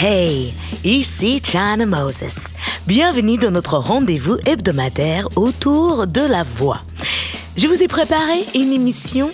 [0.00, 0.52] Hey,
[0.82, 2.48] ici China Moses.
[2.86, 6.80] Bienvenue dans notre rendez-vous hebdomadaire autour de la voix.
[7.56, 9.30] Je vous ai préparé une émission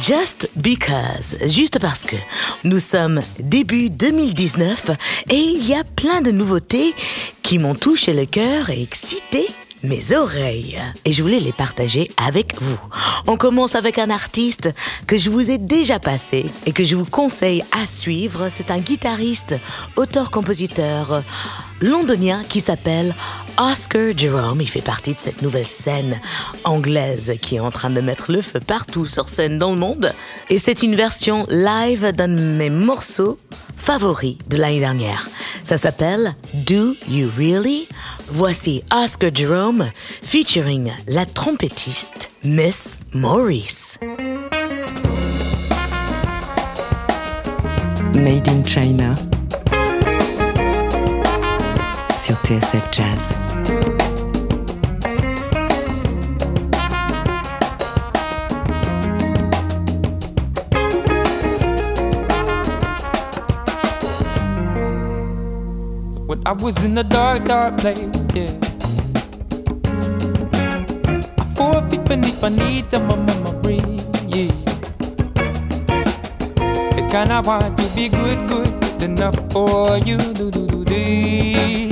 [0.00, 2.16] Just Because, juste parce que
[2.64, 4.90] nous sommes début 2019
[5.30, 6.92] et il y a plein de nouveautés
[7.42, 9.46] qui m'ont touché le cœur et excité
[9.84, 10.80] mes oreilles.
[11.04, 12.78] Et je voulais les partager avec vous.
[13.26, 14.70] On commence avec un artiste
[15.06, 18.48] que je vous ai déjà passé et que je vous conseille à suivre.
[18.50, 19.54] C'est un guitariste,
[19.96, 21.22] auteur-compositeur
[21.80, 23.14] londonien qui s'appelle
[23.58, 24.60] Oscar Jerome.
[24.60, 26.20] Il fait partie de cette nouvelle scène
[26.64, 30.12] anglaise qui est en train de mettre le feu partout sur scène dans le monde.
[30.50, 33.36] Et c'est une version live d'un de mes morceaux
[33.76, 35.28] favoris de l'année dernière.
[35.62, 37.88] Ça s'appelle Do You Really?
[38.30, 39.90] Voici Oscar Jerome
[40.22, 43.98] featuring la trompettiste Miss Maurice.
[48.14, 49.14] Made in China
[52.24, 53.34] sur TSF Jazz.
[66.26, 67.98] When I was in a dark, dark place,
[68.32, 68.48] yeah.
[71.38, 73.82] I forfeit beneath my needs and my memory,
[74.28, 74.50] yeah.
[76.96, 81.83] It's kinda hard to be good, good, good enough for you, do, do, do, do,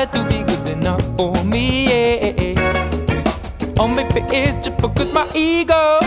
[0.00, 2.54] harder to be good enough for me, yeah.
[3.78, 5.98] Or maybe it's just because my ego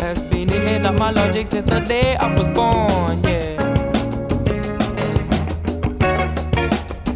[0.00, 3.56] has been eating up my logic since the day I was born, yeah.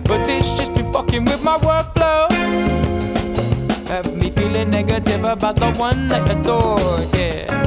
[0.05, 2.31] But this just been fucking with my workflow.
[3.89, 7.66] Have me feeling negative about the one I adore, yeah.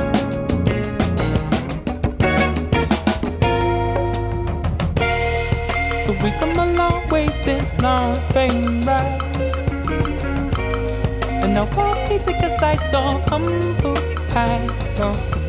[7.32, 9.22] Since nothing right.
[11.42, 13.96] And now what we take a slice of humble
[14.30, 14.68] pie.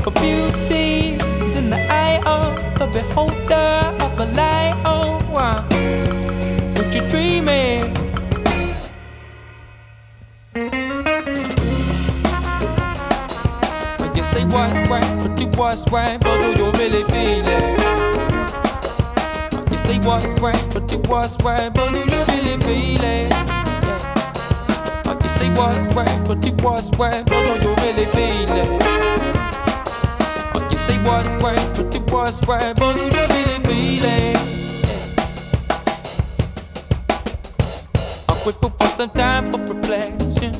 [0.02, 4.74] For beauty is in the eye of the beholder of a light.
[4.84, 5.20] Oh.
[5.32, 7.94] What you dreaming?
[13.98, 17.69] When you say what's right, but do what's right, but do you really feel it?
[19.90, 23.28] Say what's right, but do what's right, but do you really feel it?
[23.28, 25.18] Yeah.
[25.20, 28.68] You say what's right, but do what's right, but do you really feel it?
[30.70, 34.38] You say what's right, but do what's right, but do you really feel it?
[38.28, 40.52] I'm grateful for some time for reflection.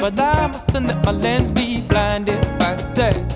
[0.00, 3.31] But I mustn't let my lens be blinded by sight.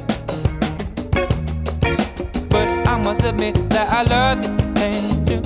[3.24, 5.42] Admit that I love the attention.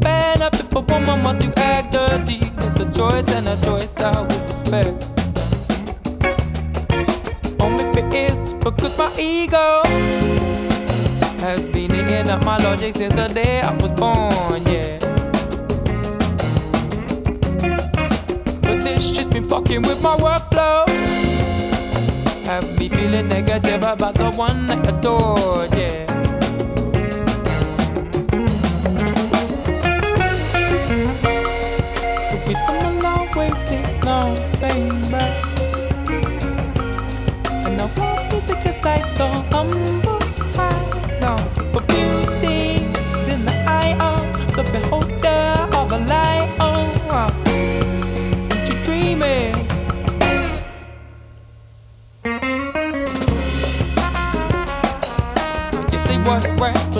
[0.00, 2.40] Man up if a woman wants to act dirty.
[2.58, 5.10] It's a choice and a choice I will respect.
[7.60, 9.82] Only maybe it's just because my ego
[11.40, 14.98] has been eating up my logic since the day I was born, yeah.
[18.62, 20.88] But this just been fucking with my workflow.
[22.44, 26.13] Have me feeling negative about the one I adore, yeah.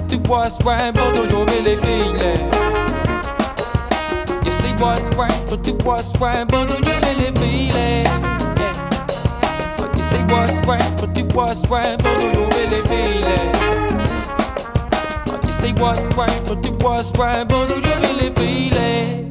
[0.09, 2.41] Do what's right, but do you really feel it?
[4.45, 8.07] You say what's right, but do what's right, but do you really feel it?
[8.59, 9.97] Yeah.
[9.97, 13.57] You say what's right, but do what's right, but do you really feel it?
[15.45, 19.24] You say what's right, but do what's right, but do you really feel it?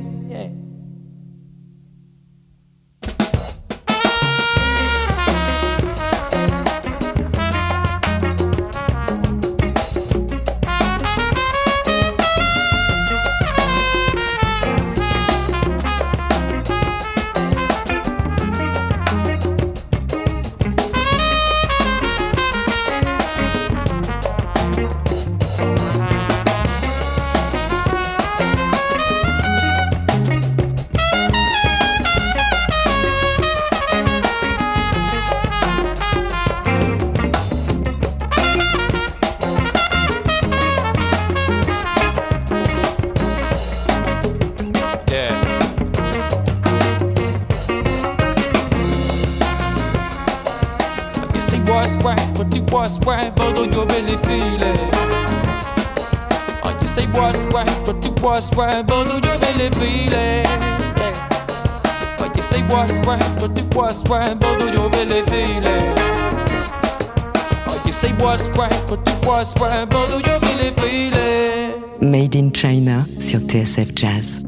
[74.04, 74.43] jazz.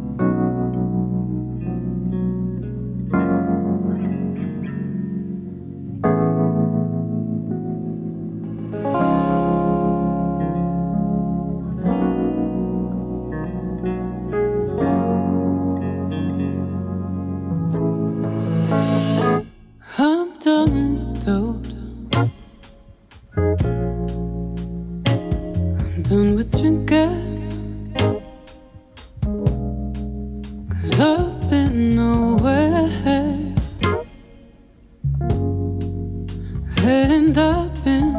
[37.25, 38.14] end up in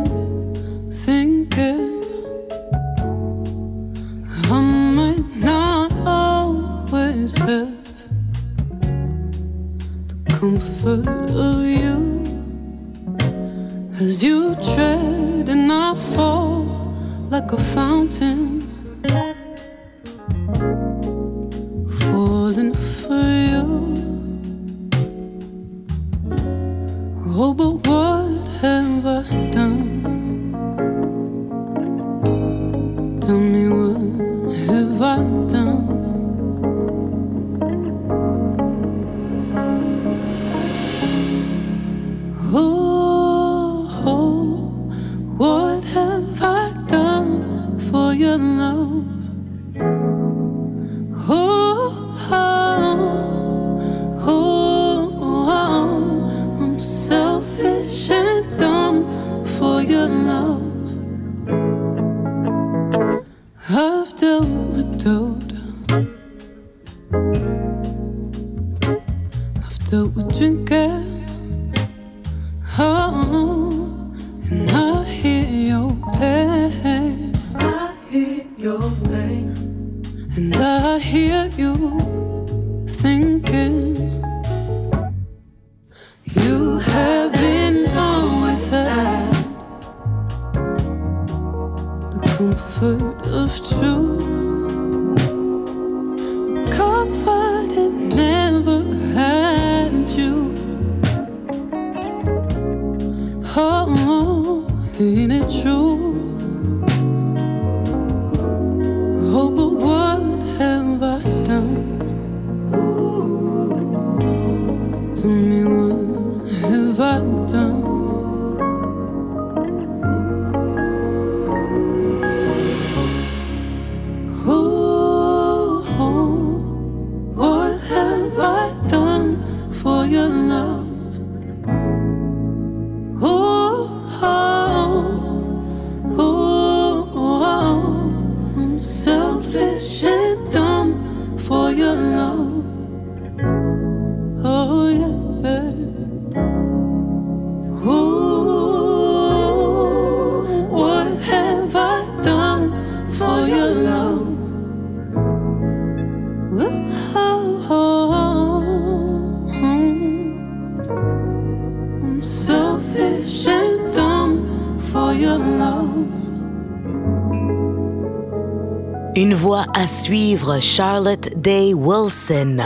[169.87, 172.59] suivre, Charlotte Day Wilson,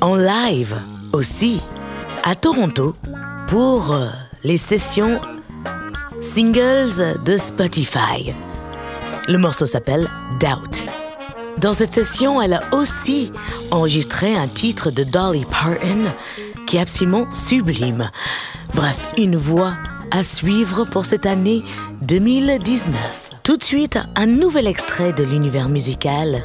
[0.00, 0.76] en live
[1.12, 1.60] aussi
[2.24, 2.94] à Toronto
[3.46, 4.06] pour euh,
[4.42, 5.20] les sessions
[6.20, 8.34] singles de Spotify.
[9.28, 10.08] Le morceau s'appelle
[10.40, 10.86] Doubt.
[11.58, 13.32] Dans cette session, elle a aussi
[13.70, 16.10] enregistré un titre de Dolly Parton
[16.66, 18.10] qui est absolument sublime.
[18.74, 19.74] Bref, une voix
[20.10, 21.62] à suivre pour cette année
[22.02, 23.29] 2019.
[23.42, 26.42] Tout de suite, un nouvel extrait de l'univers musical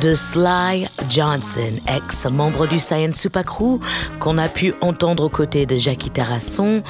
[0.00, 3.78] de Sly Johnson, ex-membre du Science Super Crew,
[4.20, 6.82] qu'on a pu entendre aux côtés de Jackie Tarasson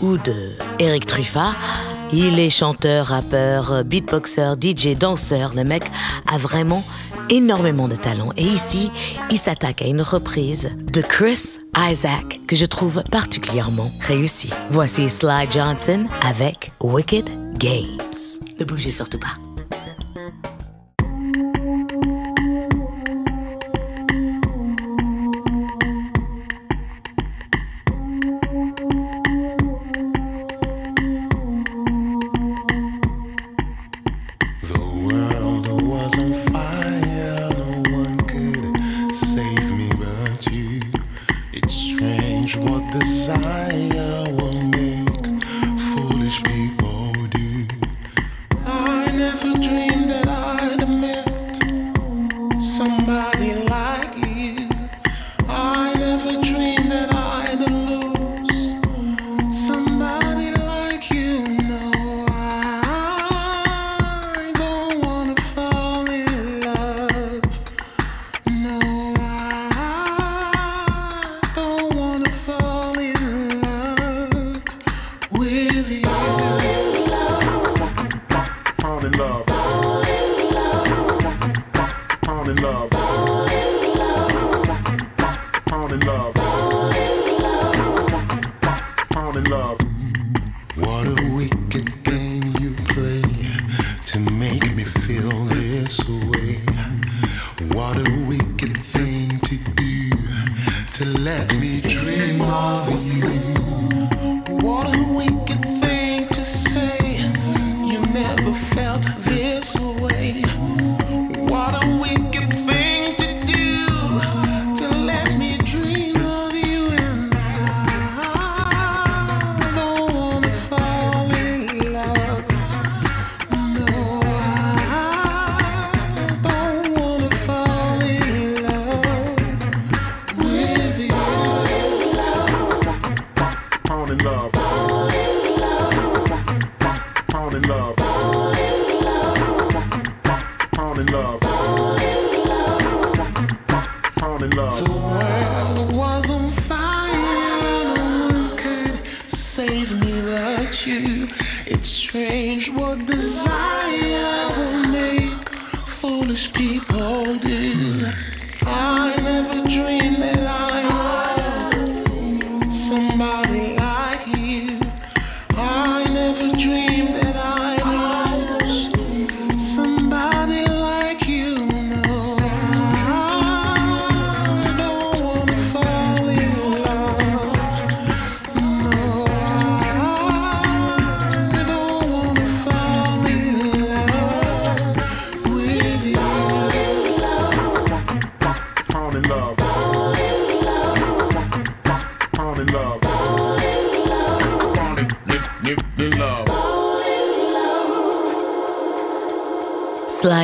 [0.00, 1.54] ou de Eric Truffat.
[2.12, 5.52] Il est chanteur, rappeur, beatboxer, DJ, danseur.
[5.54, 5.84] Le mec
[6.32, 6.84] a vraiment
[7.30, 8.30] énormément de talent.
[8.36, 8.90] Et ici,
[9.30, 14.52] il s'attaque à une reprise de Chris Isaac que je trouve particulièrement réussie.
[14.70, 18.38] Voici Sly Johnson avec Wicked Games.
[18.58, 19.47] Ne bougez surtout pas.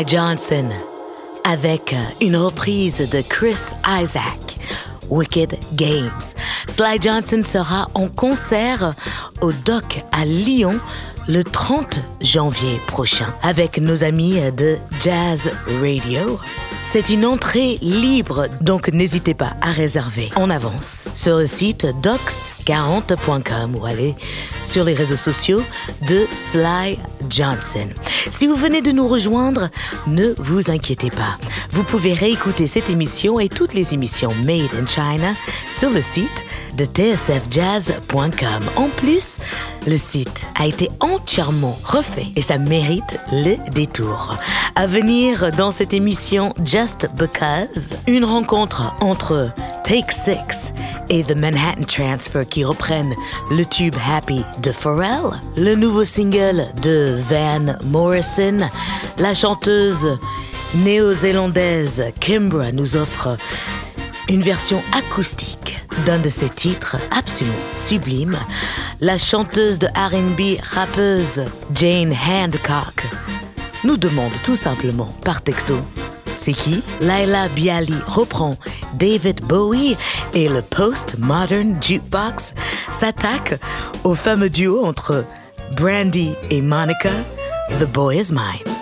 [0.07, 0.69] Johnson
[1.45, 4.59] avec une reprise de Chris Isaac,
[5.11, 6.21] Wicked Games.
[6.67, 8.93] Sly Johnson sera en concert
[9.41, 10.79] au Doc à Lyon
[11.29, 16.39] le 30 janvier prochain avec nos amis de Jazz Radio.
[16.85, 23.75] C'est une entrée libre, donc n'hésitez pas à réserver en avance sur le site docs40.com
[23.75, 24.15] ou aller
[24.63, 25.63] sur les réseaux sociaux
[26.07, 26.99] de Sly
[27.29, 27.89] Johnson.
[28.31, 29.71] Si vous venez de nous rejoindre,
[30.07, 31.39] ne vous inquiétez pas.
[31.71, 35.33] Vous pouvez réécouter cette émission et toutes les émissions Made in China
[35.71, 36.45] sur le site
[36.77, 38.63] de tsfjazz.com.
[38.77, 39.39] En plus,
[39.87, 44.37] le site a été entièrement refait et ça mérite le détour.
[44.75, 49.51] À venir dans cette émission Just Because, une rencontre entre
[49.85, 50.73] Take Six
[51.09, 53.15] et The Manhattan Transfer qui reprennent
[53.51, 58.69] le tube Happy de Pharrell, le nouveau single de Van Morrison,
[59.19, 60.19] la chanteuse
[60.75, 63.37] néo-zélandaise Kimbra nous offre
[64.29, 68.39] une version acoustique d'un de ses titres absolument sublimes,
[69.01, 73.05] la chanteuse de RB rappeuse Jane Hancock
[73.85, 75.79] nous demande tout simplement par texto
[76.35, 76.83] c'est qui?
[77.01, 78.57] Laila Bialy reprend
[78.95, 79.97] David Bowie
[80.35, 82.55] et le post-modern jukebox
[82.91, 83.61] s'attaque
[84.05, 85.25] au fameux duo entre
[85.77, 87.11] Brandy et Monica,
[87.79, 88.75] The Boy Is Mine.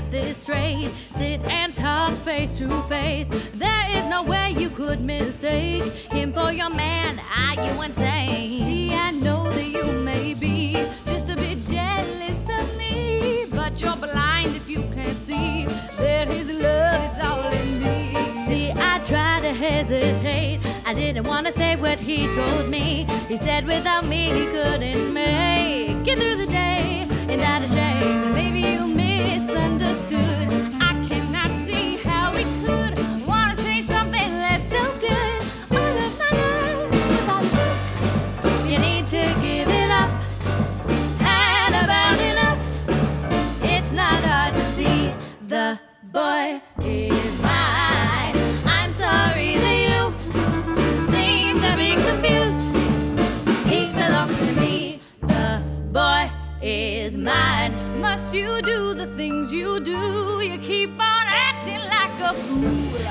[0.00, 0.88] Got this straight.
[1.10, 3.28] Sit and talk face to face.
[3.54, 7.20] There is no way you could mistake him for your man.
[7.36, 8.64] Are you insane?
[8.64, 10.74] See, I know that you may be
[11.06, 15.66] just a bit jealous of me, but you're blind if you can't see
[15.98, 18.46] that his love is all in me.
[18.46, 20.60] See, I tried to hesitate.
[20.86, 23.06] I didn't want to say what he told me.
[23.28, 27.06] He said without me he couldn't make it through the day.
[27.28, 28.32] Ain't that a shame?
[28.32, 28.86] Maybe you
[29.48, 30.67] misunderstood.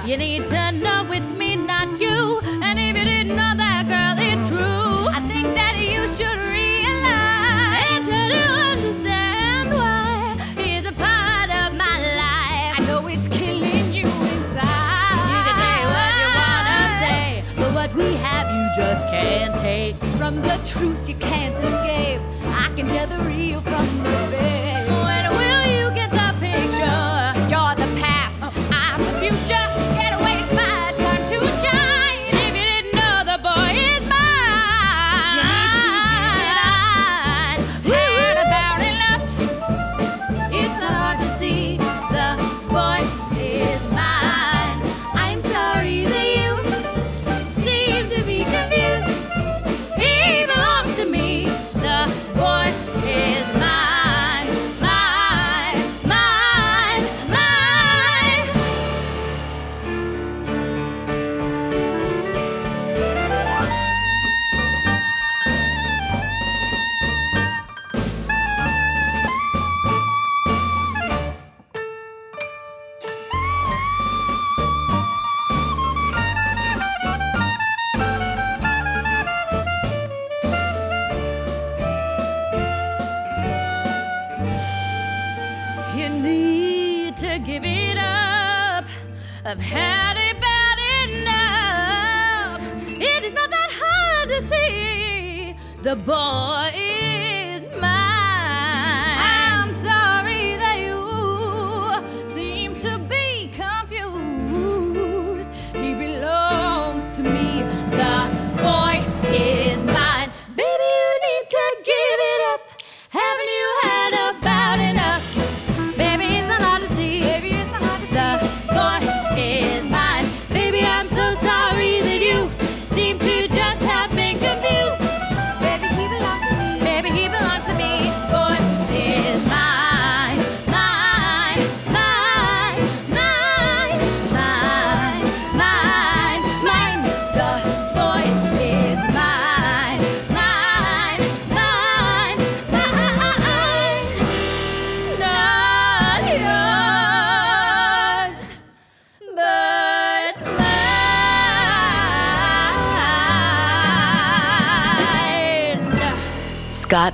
[0.07, 2.39] You need to know it's me, not you.
[2.63, 5.11] And if you didn't know that, girl, it's true.
[5.11, 11.99] I think that you should realize that you understand why he's a part of my
[12.15, 12.79] life.
[12.79, 15.27] I know it's killing you inside.
[15.27, 19.97] You can say what you wanna say, but what we have you just can't take.
[20.15, 22.21] From the truth you can't escape.
[22.47, 23.96] I can tell the real from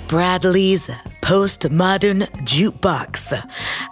[0.07, 0.89] Bradley's
[1.21, 3.33] Postmodern Jukebox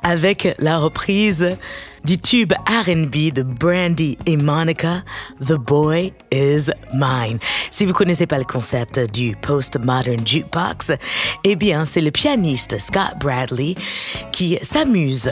[0.03, 1.57] avec la reprise
[2.05, 5.03] du tube R&B de Brandy et Monica,
[5.39, 7.37] The Boy Is Mine.
[7.69, 10.91] Si vous connaissez pas le concept du Postmodern Jukebox,
[11.43, 13.75] eh bien, c'est le pianiste Scott Bradley
[14.31, 15.31] qui s'amuse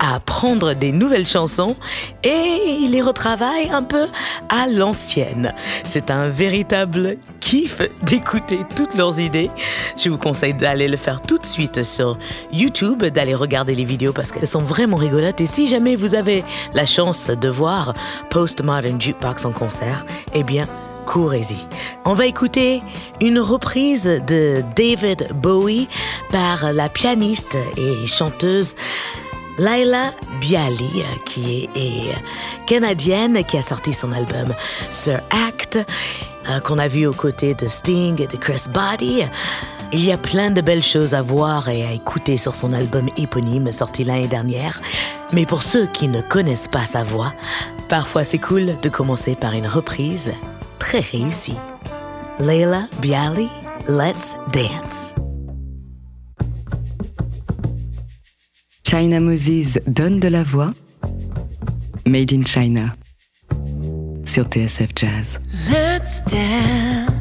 [0.00, 1.76] à prendre des nouvelles chansons
[2.24, 4.06] et il les retravaille un peu
[4.48, 5.54] à l'ancienne.
[5.84, 9.50] C'est un véritable kiff d'écouter toutes leurs idées.
[9.96, 12.18] Je vous conseille d'aller le faire tout de suite sur
[12.52, 15.40] YouTube, d'aller regarder les vidéos parce qu'elles sont vraiment rigolotes.
[15.40, 16.44] Et si jamais vous avez
[16.74, 17.94] la chance de voir
[18.30, 20.66] Postmodern Jukebox en concert, eh bien,
[21.06, 21.56] courez-y.
[22.04, 22.82] On va écouter
[23.20, 25.88] une reprise de David Bowie
[26.30, 28.74] par la pianiste et chanteuse
[29.58, 32.14] Laila Bialy, qui est, est
[32.66, 34.54] canadienne, qui a sorti son album
[34.90, 35.78] Sir Act,
[36.48, 39.24] euh, qu'on a vu aux côtés de Sting et de Chris Body.
[39.90, 43.08] Il y a plein de belles choses à voir et à écouter sur son album
[43.16, 44.82] éponyme sorti l'année dernière.
[45.32, 47.32] Mais pour ceux qui ne connaissent pas sa voix,
[47.88, 50.34] parfois c'est cool de commencer par une reprise
[50.78, 51.56] très réussie.
[52.38, 53.48] Leila Bialy,
[53.88, 55.14] Let's Dance.
[58.86, 60.72] China Moses donne de la voix.
[62.06, 62.94] Made in China.
[64.24, 65.40] Sur TSF Jazz.
[65.70, 67.17] Let's dance.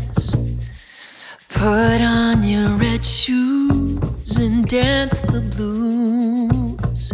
[1.58, 7.12] Put on your red shoes and dance the blues.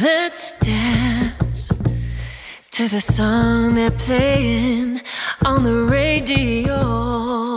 [0.00, 1.68] Let's dance
[2.70, 5.02] to the song they're playing
[5.44, 7.49] on the radio.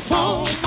[0.00, 0.59] phone.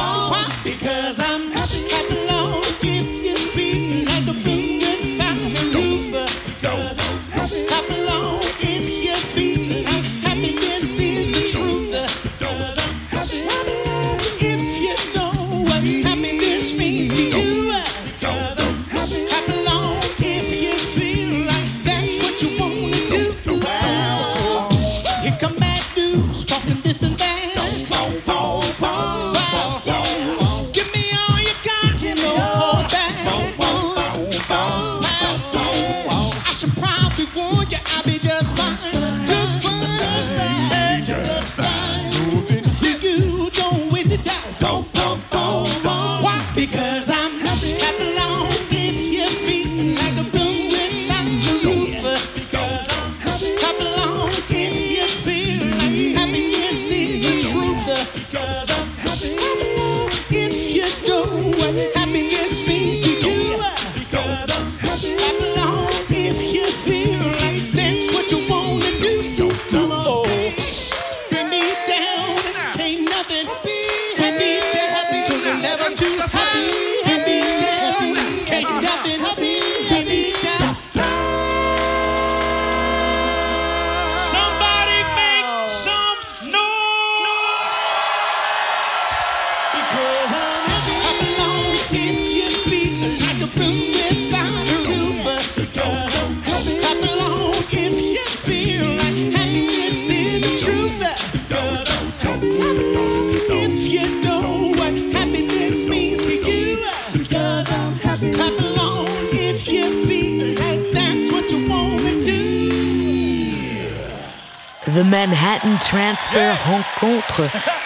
[115.63, 117.41] Manhattan Transfer rencontre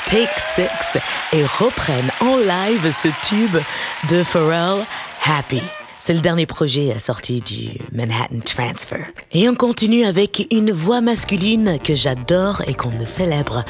[0.05, 0.99] Take Six
[1.33, 3.57] et reprennent en live ce tube
[4.09, 4.83] de Pharrell,
[5.25, 5.61] Happy.
[5.95, 9.05] C'est le dernier projet sorti du Manhattan Transfer.
[9.31, 13.63] Et on continue avec une voix masculine que j'adore et qu'on ne célèbre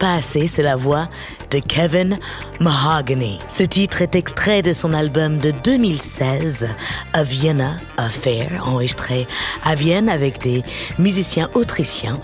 [0.00, 1.08] pas assez, c'est la voix
[1.50, 2.18] de Kevin
[2.58, 3.38] Mahogany.
[3.50, 6.68] Ce titre est extrait de son album de 2016,
[7.12, 9.28] A Vienna Affair, enregistré
[9.62, 10.64] à Vienne avec des
[10.98, 12.18] musiciens autrichiens.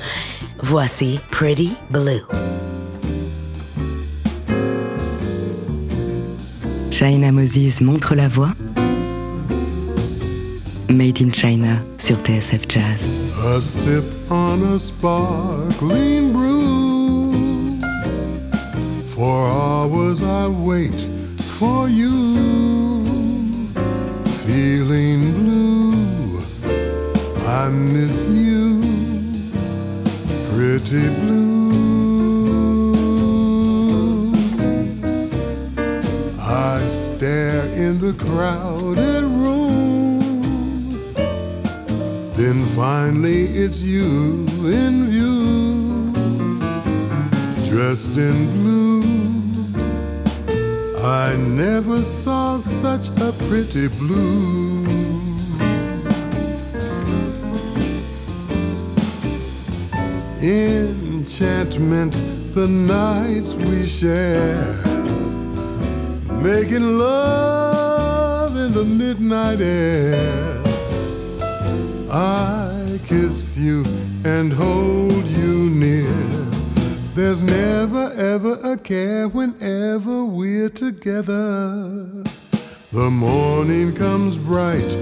[0.62, 2.22] Voici Pretty Blue.
[6.90, 8.50] China Moses montre la voix.
[10.88, 13.10] Made in China sur TSF Jazz.
[13.44, 17.78] A sip on a sparkling brew.
[19.08, 20.98] For hours I wait
[21.58, 22.34] for you.
[24.46, 26.40] Feeling blue,
[27.46, 28.45] I miss you.
[30.88, 32.62] Pretty blue.
[36.38, 40.20] I stare in the crowded room.
[42.34, 46.12] Then finally it's you in view,
[47.68, 49.02] dressed in blue.
[51.02, 54.65] I never saw such a pretty blue.
[60.48, 62.12] Enchantment,
[62.54, 64.76] the nights we share
[66.40, 70.62] making love in the midnight air.
[72.08, 73.82] I kiss you
[74.24, 76.14] and hold you near.
[77.16, 82.06] There's never ever a care whenever we're together.
[82.92, 84.94] The morning comes bright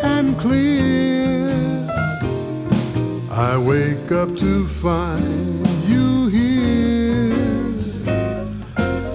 [0.00, 1.11] and clear.
[3.34, 7.32] I wake up to find you here.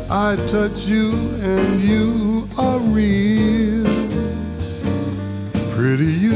[0.10, 3.86] I touch you and you are real.
[5.76, 6.34] Pretty you.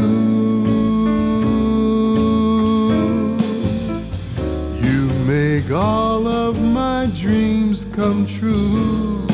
[4.80, 9.26] You make all of my dreams come true.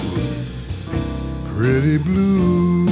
[1.48, 2.87] Pretty blue.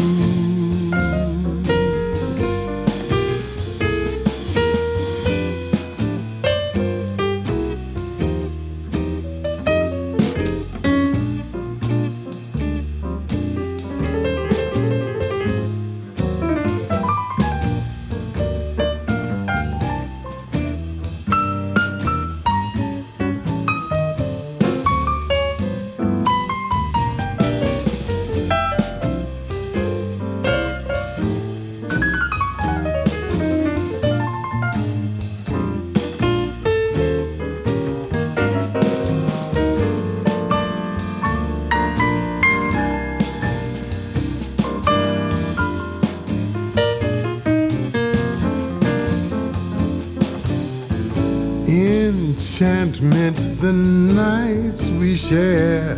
[53.05, 55.95] Enchantment, the nights we share,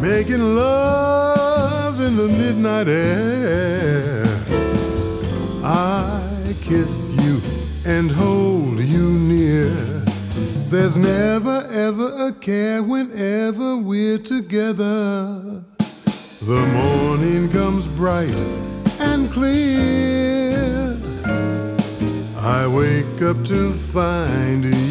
[0.00, 4.24] making love in the midnight air.
[5.62, 7.40] I kiss you
[7.84, 9.70] and hold you near.
[10.68, 15.62] There's never ever a care whenever we're together.
[16.42, 18.40] The morning comes bright
[18.98, 20.98] and clear.
[22.36, 24.85] I wake up to find you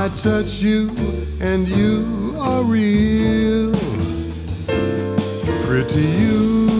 [0.00, 0.88] I touch you
[1.40, 3.76] and you are real.
[5.66, 6.70] Pretty you.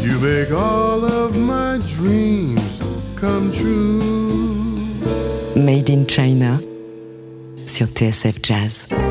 [0.00, 2.80] You make all of my dreams
[3.16, 4.00] come true.
[5.54, 6.58] Made in China
[7.66, 9.07] sur TSF Jazz.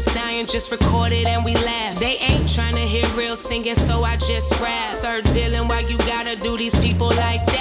[0.00, 1.98] Niggas dying, just record it and we laugh.
[1.98, 4.84] They ain't trying to hear real singing, so I just rap.
[4.84, 7.59] Sir Dylan, why you gotta do these people like that?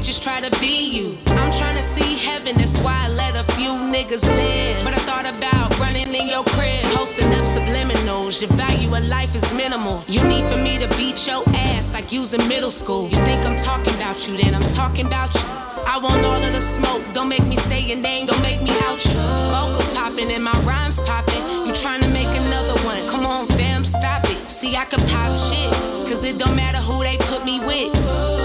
[0.00, 1.18] Bitches try to be you.
[1.26, 2.56] I'm trying to see heaven.
[2.56, 4.82] That's why I let a few niggas live.
[4.82, 8.40] But I thought about running in your crib, posting up subliminals.
[8.40, 10.02] Your value of life is minimal.
[10.08, 11.42] You need for me to beat your
[11.74, 13.08] ass like you was in middle school.
[13.10, 15.42] You think I'm talking about you, then I'm talking about you.
[15.86, 17.02] I want all of the smoke.
[17.12, 18.24] Don't make me say your name.
[18.24, 19.12] Don't make me out you.
[19.52, 21.42] Vocals popping and my rhymes popping.
[21.66, 23.06] You trying to make another one?
[23.10, 24.29] Come on, fam, stop it.
[24.60, 25.72] See, I could pop shit.
[26.06, 27.96] Cause it don't matter who they put me with.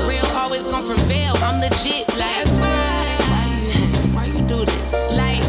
[0.08, 1.34] Real always gonna prevail.
[1.44, 2.08] I'm legit.
[2.16, 3.20] Like, that's right.
[4.14, 4.94] Why you do this?
[5.12, 5.45] Like,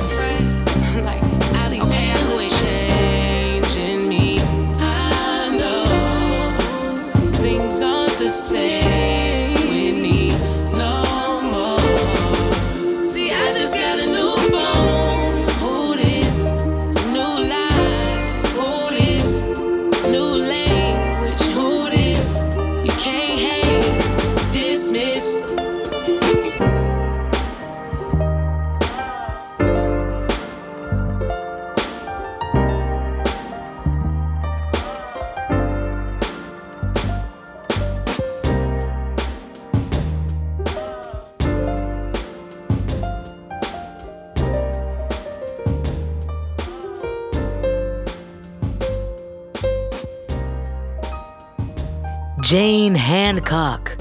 [52.49, 53.97] Jane Hancock.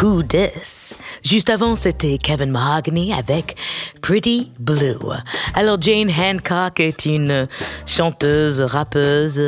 [0.00, 0.94] Who Dis?
[1.24, 3.56] Juste avant, c'était Kevin Mahogany avec
[4.00, 5.10] Pretty Blue.
[5.54, 7.48] Alors, Jane Hancock est une
[7.86, 9.42] chanteuse, rappeuse,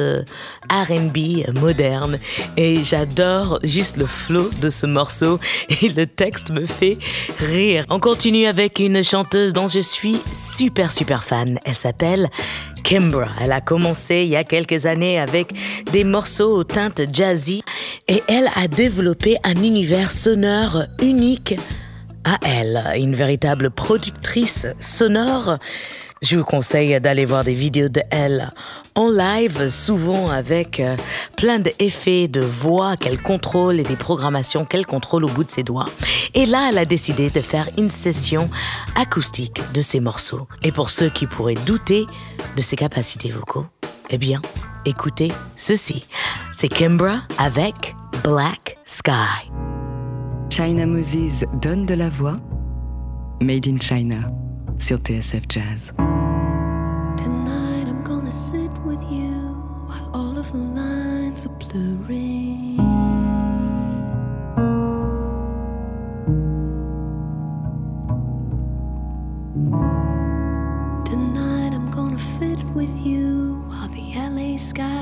[0.68, 2.18] RB moderne
[2.56, 5.38] et j'adore juste le flow de ce morceau
[5.68, 6.98] et le texte me fait
[7.38, 7.84] rire.
[7.90, 11.60] On continue avec une chanteuse dont je suis super super fan.
[11.64, 12.28] Elle s'appelle
[12.82, 13.28] Kimbra.
[13.40, 15.52] Elle a commencé il y a quelques années avec
[15.92, 17.62] des morceaux aux teintes jazzy
[18.08, 21.56] et elle a développé un univers sonore unique
[22.24, 25.58] à elle, une véritable productrice sonore.
[26.22, 28.52] Je vous conseille d'aller voir des vidéos de elle
[28.94, 30.96] en live, souvent avec euh,
[31.36, 35.62] plein d'effets de voix qu'elle contrôle et des programmations qu'elle contrôle au bout de ses
[35.62, 35.88] doigts.
[36.34, 38.50] Et là, elle a décidé de faire une session
[38.94, 40.46] acoustique de ses morceaux.
[40.62, 42.06] Et pour ceux qui pourraient douter
[42.56, 43.66] de ses capacités vocaux,
[44.10, 44.40] eh bien,
[44.84, 46.04] écoutez ceci.
[46.52, 49.50] C'est Kimbra avec Black Sky.
[50.50, 52.36] China Moses donne de la voix.
[53.40, 54.30] Made in China
[54.78, 55.92] sur TSF Jazz.
[57.16, 58.61] Tonight I'm gonna sit
[74.72, 75.01] sky.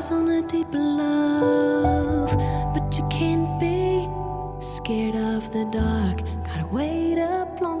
[0.00, 2.32] eyes on a deep love.
[2.74, 4.08] But you can't be
[4.64, 6.22] scared of the dark.
[6.44, 7.79] Gotta wait up long.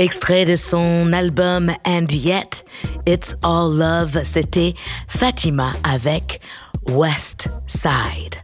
[0.00, 2.64] Extrait de son album And Yet,
[3.06, 4.72] It's All Love, c'était
[5.08, 6.40] Fatima avec
[6.88, 8.36] West Side.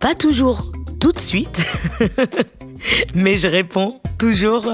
[0.00, 1.64] Pas toujours tout de suite,
[3.14, 4.66] mais je réponds toujours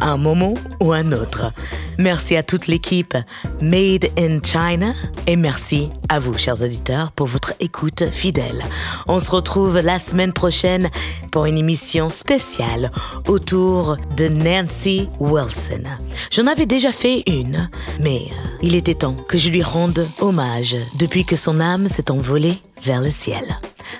[0.00, 1.52] à un moment ou un autre.
[1.98, 3.16] Merci à toute l'équipe
[3.60, 4.92] Made in China
[5.26, 8.64] et merci à vous, chers auditeurs, pour votre écoute fidèle.
[9.08, 10.90] On se retrouve la semaine prochaine
[11.32, 12.90] pour une émission spéciale
[13.26, 15.82] autour de Nancy Wilson.
[16.30, 17.68] J'en avais déjà fait une,
[18.00, 18.22] mais
[18.62, 23.00] il était temps que je lui rende hommage depuis que son âme s'est envolée vers
[23.00, 23.44] le ciel.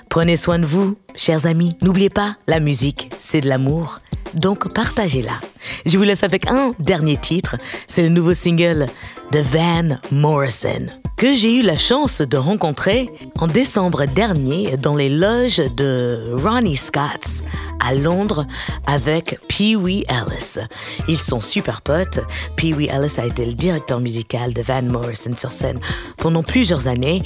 [0.09, 1.75] Prenez soin de vous, chers amis.
[1.81, 3.99] N'oubliez pas, la musique, c'est de l'amour.
[4.33, 5.39] Donc partagez-la.
[5.85, 7.57] Je vous laisse avec un dernier titre.
[7.87, 8.87] C'est le nouveau single
[9.31, 13.09] de Van Morrison que j'ai eu la chance de rencontrer
[13.39, 17.43] en décembre dernier dans les loges de Ronnie Scott's
[17.85, 18.47] à Londres
[18.87, 20.65] avec Pee Wee Ellis.
[21.09, 22.21] Ils sont super potes.
[22.55, 25.81] Pee Wee Ellis a été le directeur musical de Van Morrison sur scène
[26.15, 27.21] pendant plusieurs années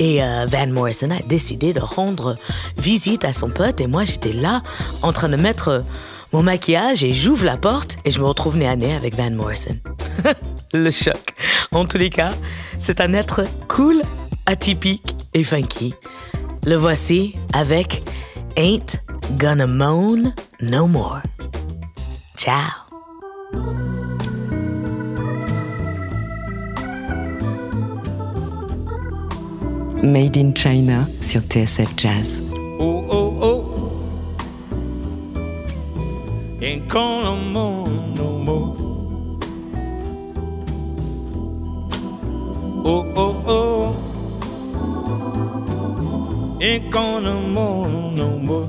[0.00, 2.36] et euh, Van Morrison a décidé de rendre
[2.76, 4.64] visite à son pote et moi j'étais là
[5.02, 5.84] en train de mettre
[6.32, 9.30] mon maquillage et j'ouvre la porte et je me retrouve nez à nez avec Van
[9.30, 9.76] Morrison.
[10.72, 11.34] Le choc.
[11.72, 12.32] En tous les cas,
[12.78, 14.02] c'est un être cool,
[14.46, 15.94] atypique et funky.
[16.64, 18.02] Le voici avec
[18.56, 18.98] Ain't
[19.38, 21.22] Gonna Moan No More.
[22.36, 22.86] Ciao.
[30.02, 32.42] Made in China sur TSF Jazz.
[32.78, 33.76] Oh, oh, oh.
[36.62, 38.65] Ain't gonna moan no more.
[42.88, 43.86] Oh, oh, oh.
[46.60, 48.68] Ain't gonna moan no more.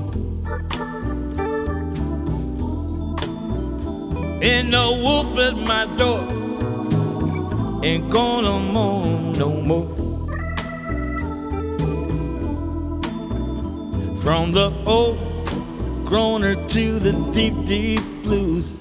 [4.42, 6.24] Ain't no wolf at my door.
[7.84, 9.88] Ain't gonna moan no more.
[14.20, 15.18] From the old
[16.04, 18.78] groaner to the deep, deep blues.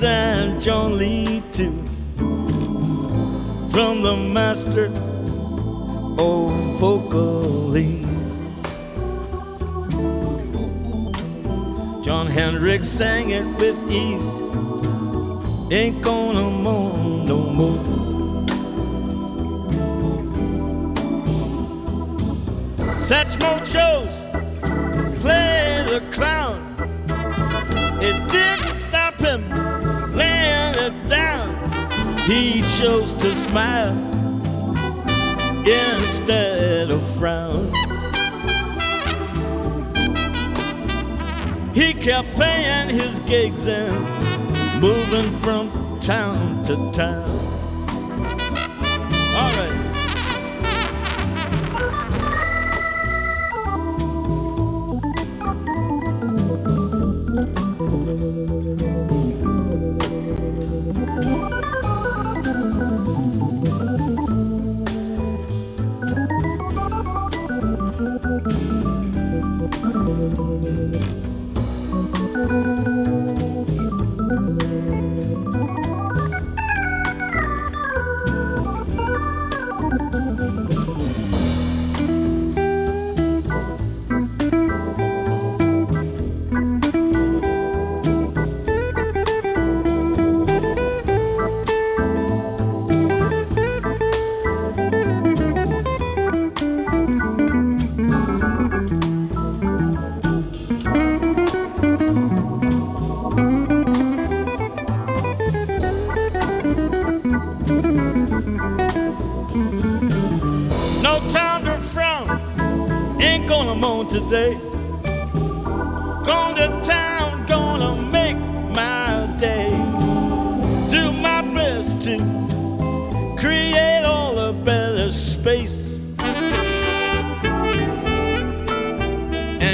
[0.00, 1.99] Hendrix and John Lee too.
[3.70, 4.86] From the master
[6.18, 6.50] of
[6.80, 8.04] vocally.
[12.04, 14.28] John Hendricks sang it with ease.
[15.72, 17.78] Ain't gonna moan no more.
[22.98, 24.12] Satchmo shows
[25.20, 26.74] play the clown.
[28.02, 29.69] It didn't stop him.
[32.30, 33.98] He chose to smile
[35.66, 37.72] instead of frown.
[41.74, 47.39] He kept playing his gigs and moving from town to town.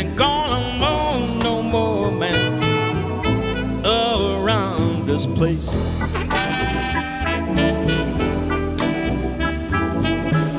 [0.07, 2.63] Ain't gonna moan no more, man,
[3.85, 5.69] around this place.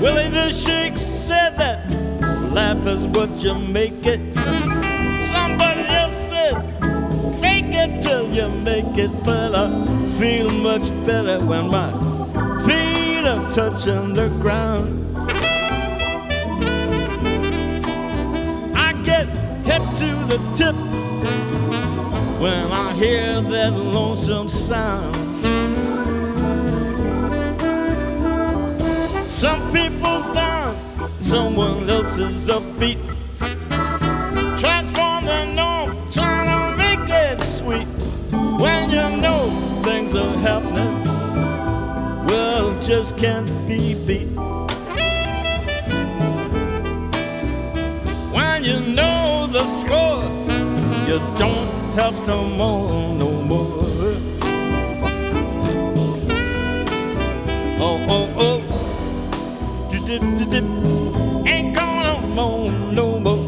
[0.02, 1.90] Willie the Sheik said that
[2.52, 4.20] life is what you make it.
[5.32, 6.56] Somebody else said,
[7.40, 9.12] fake it till you make it.
[9.24, 9.70] But I
[10.20, 11.90] feel much better when my
[12.66, 15.17] feet are touching the ground.
[22.98, 25.16] Hear that lonesome sound.
[29.30, 30.76] Some people's down,
[31.20, 32.98] someone else's upbeat.
[34.60, 37.88] Transform the norm, trying to make it sweet.
[38.60, 39.52] When you know
[39.84, 41.04] things are happening,
[42.26, 44.28] well, just can't be beat.
[48.34, 50.24] When you know the score,
[51.08, 54.14] you don't helps no more, no more.
[57.80, 58.60] Oh, oh, oh.
[59.90, 60.66] Dip, dip, dip, dip.
[61.48, 63.44] Ain't gonna more, no more.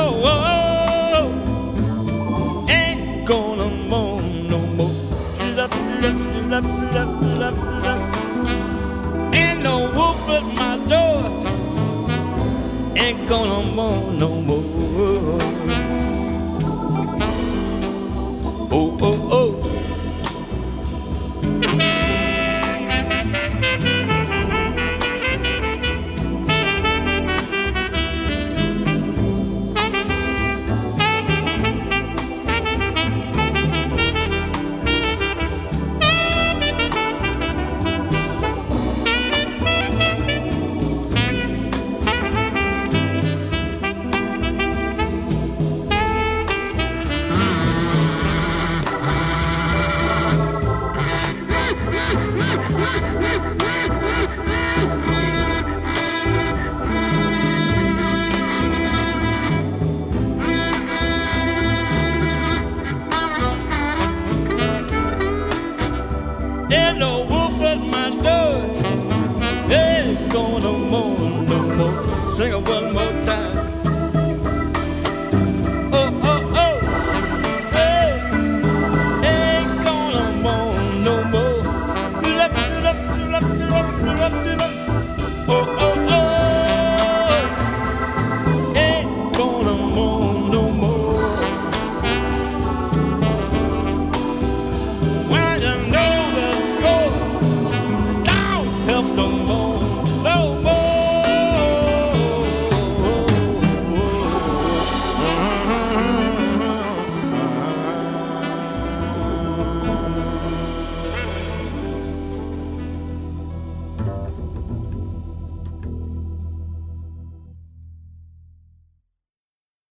[0.00, 0.44] Oh, oh,
[1.18, 1.28] oh.
[2.70, 4.22] Ain't gonna more,
[4.52, 4.96] no more.
[9.34, 10.53] Ain't no wolf but
[13.04, 14.64] Ain't gonna moan no more.
[18.72, 19.60] Oh, oh, oh.